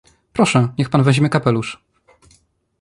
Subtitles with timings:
[0.33, 1.83] "Proszę niech pan weźmie kapelusz."